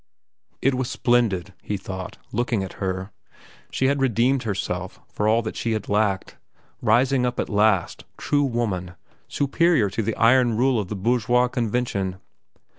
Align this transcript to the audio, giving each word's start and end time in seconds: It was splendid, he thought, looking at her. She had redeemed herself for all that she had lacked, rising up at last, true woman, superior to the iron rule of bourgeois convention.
It 0.63 0.73
was 0.73 0.89
splendid, 0.89 1.53
he 1.61 1.77
thought, 1.77 2.17
looking 2.31 2.63
at 2.63 2.73
her. 2.81 3.11
She 3.69 3.85
had 3.85 4.01
redeemed 4.01 4.41
herself 4.41 4.99
for 5.07 5.27
all 5.27 5.43
that 5.43 5.55
she 5.55 5.73
had 5.73 5.89
lacked, 5.89 6.37
rising 6.81 7.23
up 7.23 7.39
at 7.39 7.49
last, 7.49 8.05
true 8.17 8.43
woman, 8.43 8.95
superior 9.27 9.91
to 9.91 10.01
the 10.01 10.15
iron 10.17 10.57
rule 10.57 10.79
of 10.79 10.87
bourgeois 10.87 11.47
convention. 11.49 12.15